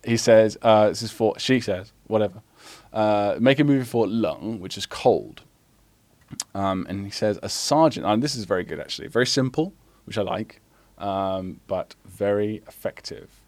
[0.03, 2.41] he says, uh, this is for, she says, whatever,
[2.93, 5.43] uh, make a movie for Lung, which is cold.
[6.55, 9.73] Um, and he says, a sergeant, and this is very good actually, very simple,
[10.05, 10.61] which I like,
[10.97, 13.40] um, but very effective.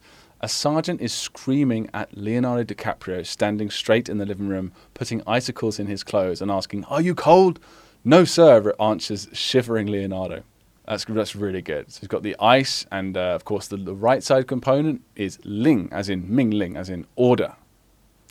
[0.43, 5.79] A sergeant is screaming at Leonardo DiCaprio, standing straight in the living room, putting icicles
[5.79, 7.61] in his clothes, and asking, Are you cold?
[8.03, 10.43] No, sir, answers shivering Leonardo.
[10.85, 11.89] That's, that's really good.
[11.89, 15.39] So he's got the ice, and uh, of course, the, the right side component is
[15.45, 17.55] ling, as in ming ling, as in order,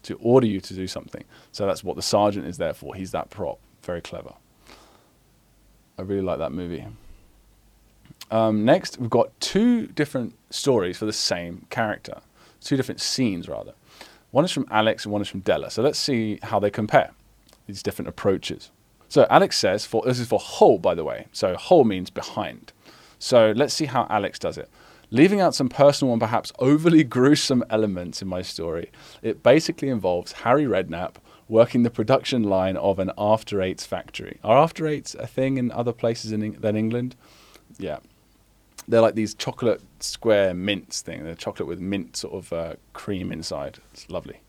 [0.02, 1.24] to order you to do something.
[1.50, 2.94] So that's what the sergeant is there for.
[2.94, 3.58] He's that prop.
[3.84, 4.34] Very clever.
[5.98, 6.84] I really like that movie.
[8.32, 12.22] Um, next, we've got two different stories for the same character,
[12.62, 13.74] two different scenes, rather.
[14.30, 15.70] One is from Alex and one is from Della.
[15.70, 17.10] So let's see how they compare
[17.66, 18.70] these different approaches.
[19.10, 21.26] So Alex says, for this is for whole, by the way.
[21.32, 22.72] So whole means behind.
[23.18, 24.70] So let's see how Alex does it.
[25.10, 28.90] Leaving out some personal and perhaps overly gruesome elements in my story,
[29.20, 31.16] it basically involves Harry Redknapp
[31.50, 34.38] working the production line of an After Eights factory.
[34.42, 37.14] Are After Eights a thing in other places in, than England?
[37.78, 37.98] Yeah.
[38.88, 41.24] They're like these chocolate square mints thing.
[41.24, 43.78] They're chocolate with mint sort of uh, cream inside.
[43.92, 44.40] It's lovely.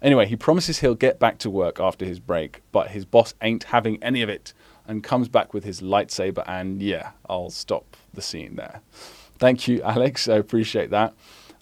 [0.00, 3.64] Anyway, he promises he'll get back to work after his break, but his boss ain't
[3.64, 4.52] having any of it
[4.86, 6.44] and comes back with his lightsaber.
[6.46, 8.80] And yeah, I'll stop the scene there.
[9.38, 10.28] Thank you, Alex.
[10.28, 11.14] I appreciate that.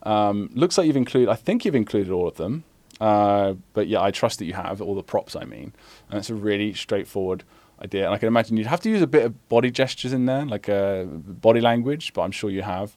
[0.03, 2.65] Um, looks like you've included, I think you've included all of them.
[3.01, 5.35] Uh, but yeah, I trust that you have all the props.
[5.37, 5.73] I mean,
[6.09, 7.45] and it's a really straightforward
[7.83, 8.07] idea.
[8.07, 10.45] And I can imagine you'd have to use a bit of body gestures in there,
[10.45, 12.97] like uh, body language, but I'm sure you have.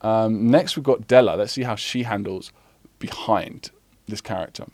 [0.00, 1.36] Um, next, we've got Della.
[1.36, 2.52] Let's see how she handles
[2.98, 3.70] behind
[4.06, 4.66] this character.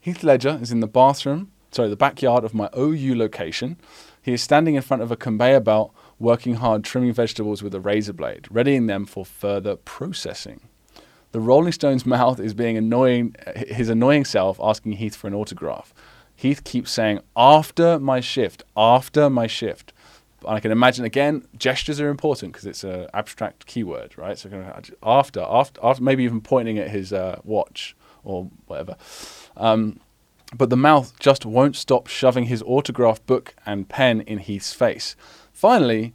[0.00, 3.76] Heath Ledger is in the bathroom, sorry, the backyard of my OU location.
[4.20, 7.80] He is standing in front of a conveyor belt, working hard, trimming vegetables with a
[7.80, 10.60] razor blade, readying them for further processing.
[11.32, 15.94] The Rolling Stones' mouth is being annoying, his annoying self asking Heath for an autograph.
[16.38, 19.92] Heath keeps saying, after my shift, after my shift.
[20.46, 24.38] And I can imagine again, gestures are important because it's an abstract keyword, right?
[24.38, 24.48] So
[25.02, 28.94] after, after, after, maybe even pointing at his uh, watch or whatever.
[29.56, 29.98] Um,
[30.54, 35.16] but the mouth just won't stop shoving his autograph book and pen in Heath's face.
[35.52, 36.14] Finally,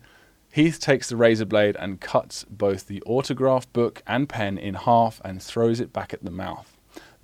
[0.53, 5.19] Heath takes the razor blade and cuts both the autograph book and pen in half
[5.25, 6.72] and throws it back at the mouth.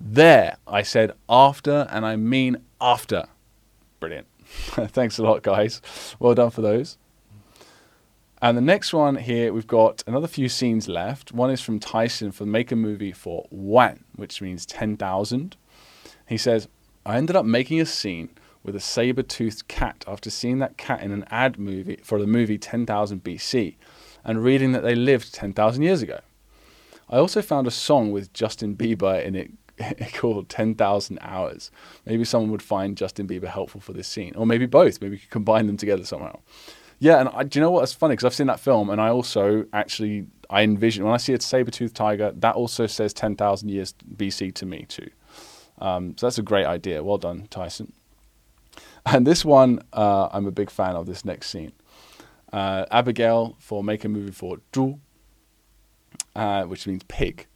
[0.00, 3.26] There, I said after, and I mean after.
[4.00, 4.26] Brilliant.
[4.46, 5.82] Thanks a lot, guys.
[6.18, 6.96] Well done for those.
[8.42, 11.32] And the next one here, we've got another few scenes left.
[11.32, 15.56] One is from Tyson for Make a Movie for Wan, which means 10,000.
[16.26, 16.66] He says,
[17.04, 18.30] I ended up making a scene
[18.62, 22.26] with a saber toothed cat after seeing that cat in an ad movie for the
[22.26, 23.76] movie 10,000 BC
[24.24, 26.20] and reading that they lived 10,000 years ago.
[27.08, 29.59] I also found a song with Justin Bieber in it
[30.14, 31.70] called 10,000 Hours.
[32.06, 35.00] Maybe someone would find Justin Bieber helpful for this scene, or maybe both.
[35.00, 36.40] Maybe we could combine them together somehow.
[36.98, 37.82] Yeah, and I, do you know what?
[37.82, 41.18] It's funny because I've seen that film, and I also actually I envision when I
[41.18, 45.08] see a saber-toothed tiger, that also says 10,000 years BC to me too.
[45.78, 47.02] Um, so that's a great idea.
[47.02, 47.92] Well done, Tyson.
[49.06, 51.72] And this one, uh, I'm a big fan of this next scene.
[52.52, 54.98] Uh, Abigail for Make a Movie for Zhu,
[56.34, 57.46] uh, which means pig.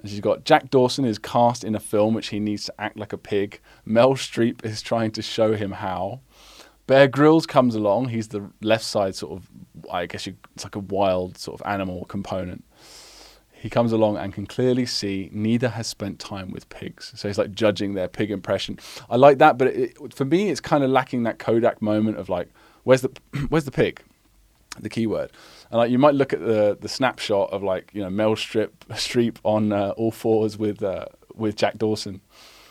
[0.00, 2.98] And she's got Jack Dawson is cast in a film which he needs to act
[2.98, 3.60] like a pig.
[3.84, 6.20] Mel Streep is trying to show him how.
[6.86, 8.08] Bear Grylls comes along.
[8.08, 9.48] He's the left side sort of,
[9.90, 12.64] I guess you, it's like a wild sort of animal component.
[13.52, 17.12] He comes along and can clearly see neither has spent time with pigs.
[17.16, 18.78] So he's like judging their pig impression.
[19.08, 22.28] I like that, but it, for me, it's kind of lacking that Kodak moment of
[22.28, 22.50] like,
[22.82, 23.10] where's the
[23.48, 24.02] where's the pig,
[24.80, 25.30] the keyword.
[25.70, 28.84] And like you might look at the the snapshot of like you know Mel Strip
[28.90, 32.20] Streep on uh, all fours with uh, with Jack Dawson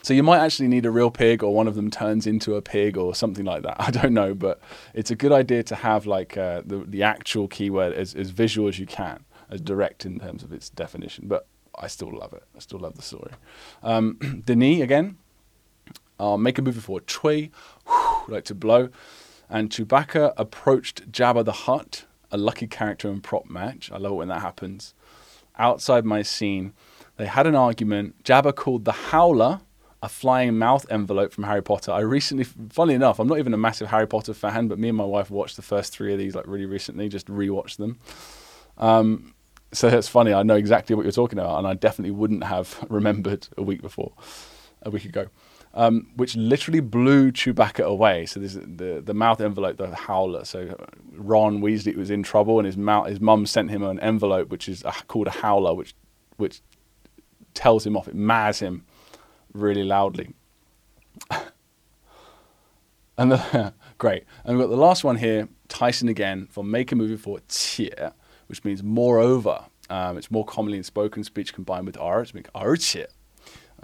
[0.03, 2.61] so you might actually need a real pig, or one of them turns into a
[2.61, 3.77] pig, or something like that.
[3.79, 4.59] I don't know, but
[4.93, 8.67] it's a good idea to have like uh, the the actual keyword as, as visual
[8.67, 11.27] as you can, as direct in terms of its definition.
[11.27, 11.47] But
[11.79, 12.43] I still love it.
[12.53, 13.31] I still love the story.
[13.81, 15.17] Um, Denis again.
[16.19, 17.51] I'll make a movie for Chui,
[18.27, 18.89] like to blow.
[19.49, 23.91] And Chewbacca approached Jabba the Hutt, a lucky character and prop match.
[23.91, 24.93] I love it when that happens.
[25.57, 26.73] Outside my scene,
[27.17, 28.23] they had an argument.
[28.23, 29.61] Jabba called the Howler
[30.03, 31.89] a flying mouth envelope from Harry Potter.
[31.89, 34.97] I recently, funnily enough, I'm not even a massive Harry Potter fan, but me and
[34.97, 37.99] my wife watched the first three of these like really recently, just rewatched them.
[38.77, 39.33] Um,
[39.71, 40.33] so it's funny.
[40.33, 43.81] I know exactly what you're talking about, and I definitely wouldn't have remembered a week
[43.81, 44.11] before,
[44.81, 45.27] a week ago,
[45.73, 48.25] um, which literally blew Chewbacca away.
[48.25, 50.45] So this, the the mouth envelope, the howler.
[50.45, 50.75] So
[51.13, 54.69] Ron Weasley was in trouble, and his mouth, his mum sent him an envelope which
[54.69, 55.95] is uh, called a howler, which
[56.37, 56.61] which
[57.53, 58.07] tells him off.
[58.07, 58.85] It mads him
[59.53, 60.33] really loudly.
[63.17, 64.25] and the, great.
[64.43, 68.13] And we've got the last one here, Tyson again for make a movie for tier,
[68.47, 69.65] which means moreover.
[69.89, 72.21] Um, it's more commonly in spoken speech combined with R.
[72.21, 72.31] It's
[72.91, 73.07] tier.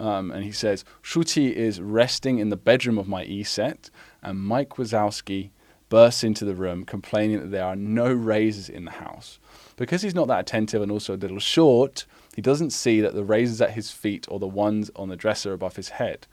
[0.00, 3.90] Um, and he says, Shuqi is resting in the bedroom of my E set,
[4.22, 5.50] and Mike Wazowski
[5.90, 9.38] bursts into the room complaining that there are no razors in the house.
[9.76, 13.24] Because he's not that attentive and also a little short, he doesn't see that the
[13.24, 16.26] razors at his feet or the ones on the dresser above his head.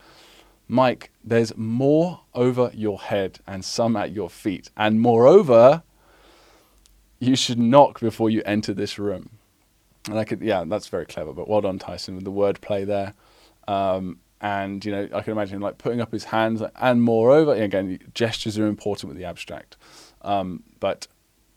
[0.69, 4.69] Mike, there's more over your head and some at your feet.
[4.77, 5.83] And moreover,
[7.19, 9.29] you should knock before you enter this room.
[10.07, 11.33] And I could, yeah, that's very clever.
[11.33, 13.13] But well done, Tyson, with the wordplay there.
[13.67, 16.61] Um, and you know, I can imagine like putting up his hands.
[16.75, 19.77] And moreover, again, gestures are important with the abstract.
[20.21, 21.07] Um, but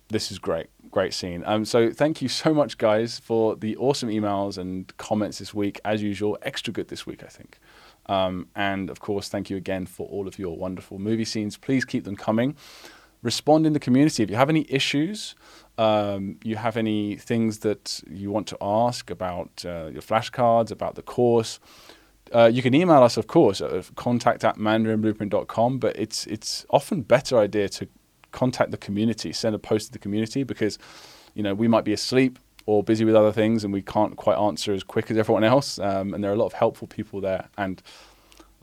[0.08, 1.42] this is great, great scene.
[1.46, 5.80] Um, so thank you so much, guys, for the awesome emails and comments this week.
[5.84, 7.58] As usual, extra good this week, I think.
[8.06, 11.56] Um, and of course, thank you again for all of your wonderful movie scenes.
[11.56, 12.56] Please keep them coming.
[13.22, 14.22] Respond in the community.
[14.22, 15.34] If you have any issues,
[15.78, 20.94] um, you have any things that you want to ask about uh, your flashcards, about
[20.94, 21.60] the course,
[22.32, 27.02] uh, you can email us, of course, at contact at mandarinblueprint.com, but it's, it's often
[27.02, 27.88] better idea to
[28.32, 30.78] contact the community, send a post to the community because,
[31.34, 34.36] you know, we might be asleep or busy with other things and we can't quite
[34.36, 35.78] answer as quick as everyone else.
[35.78, 37.82] Um, and there are a lot of helpful people there, and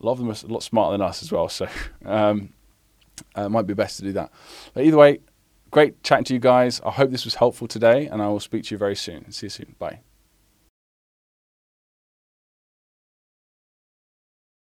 [0.02, 1.50] a lot of them are a lot smarter than us as well.
[1.50, 1.68] So
[2.06, 2.54] um,
[3.38, 4.32] uh, it might be best to do that.
[4.74, 5.20] But either way,
[5.72, 6.82] great chatting to you guys.
[6.86, 9.32] I hope this was helpful today, and I will speak to you very soon.
[9.32, 9.76] See you soon.
[9.80, 10.00] Bye.